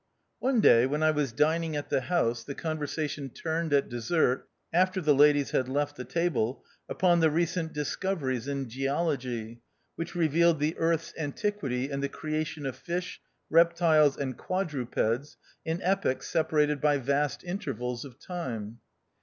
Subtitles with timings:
[0.39, 4.99] One day when I was dining at the house the conversation turned at dessert, after
[4.99, 9.61] the ladies had left the table, upon the recent discoveries in geology,
[9.95, 16.27] which revealed the earth's antiquity and the creation of fish, reptiles, and quadrupeds in epochs
[16.27, 18.79] separated by vast intervals of time.